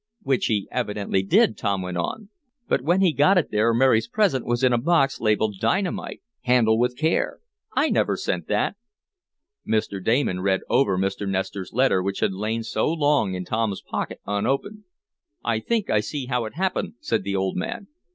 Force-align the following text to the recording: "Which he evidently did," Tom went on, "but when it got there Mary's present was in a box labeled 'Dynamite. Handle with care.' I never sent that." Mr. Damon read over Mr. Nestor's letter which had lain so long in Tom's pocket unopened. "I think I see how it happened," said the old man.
"Which 0.23 0.47
he 0.47 0.67
evidently 0.71 1.21
did," 1.21 1.59
Tom 1.59 1.83
went 1.83 1.97
on, 1.97 2.29
"but 2.67 2.81
when 2.81 3.03
it 3.03 3.11
got 3.11 3.37
there 3.51 3.71
Mary's 3.71 4.07
present 4.07 4.47
was 4.47 4.63
in 4.63 4.73
a 4.73 4.79
box 4.79 5.19
labeled 5.21 5.57
'Dynamite. 5.59 6.23
Handle 6.41 6.79
with 6.79 6.97
care.' 6.97 7.37
I 7.75 7.91
never 7.91 8.17
sent 8.17 8.47
that." 8.47 8.77
Mr. 9.63 10.03
Damon 10.03 10.39
read 10.41 10.61
over 10.71 10.97
Mr. 10.97 11.29
Nestor's 11.29 11.71
letter 11.71 12.01
which 12.01 12.21
had 12.21 12.33
lain 12.33 12.63
so 12.63 12.91
long 12.91 13.35
in 13.35 13.45
Tom's 13.45 13.83
pocket 13.83 14.19
unopened. 14.25 14.85
"I 15.45 15.59
think 15.59 15.91
I 15.91 15.99
see 15.99 16.25
how 16.25 16.45
it 16.45 16.55
happened," 16.55 16.93
said 16.99 17.21
the 17.23 17.35
old 17.35 17.55
man. 17.55 17.85